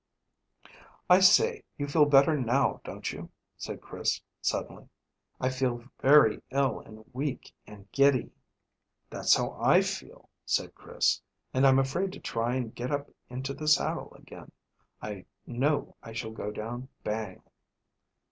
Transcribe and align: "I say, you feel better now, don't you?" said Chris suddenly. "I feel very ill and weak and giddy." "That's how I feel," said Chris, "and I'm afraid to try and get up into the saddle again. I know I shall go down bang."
"I 1.11 1.19
say, 1.19 1.61
you 1.77 1.87
feel 1.87 2.05
better 2.05 2.35
now, 2.35 2.81
don't 2.83 3.11
you?" 3.13 3.29
said 3.55 3.81
Chris 3.83 4.19
suddenly. 4.41 4.89
"I 5.39 5.49
feel 5.49 5.83
very 5.99 6.41
ill 6.49 6.79
and 6.79 7.05
weak 7.13 7.53
and 7.67 7.85
giddy." 7.91 8.31
"That's 9.11 9.35
how 9.35 9.51
I 9.61 9.81
feel," 9.83 10.27
said 10.43 10.73
Chris, 10.73 11.21
"and 11.53 11.67
I'm 11.67 11.77
afraid 11.77 12.11
to 12.13 12.19
try 12.19 12.55
and 12.55 12.73
get 12.73 12.89
up 12.89 13.11
into 13.29 13.53
the 13.53 13.67
saddle 13.67 14.11
again. 14.15 14.51
I 15.03 15.25
know 15.45 15.95
I 16.01 16.13
shall 16.13 16.31
go 16.31 16.49
down 16.49 16.87
bang." 17.03 17.43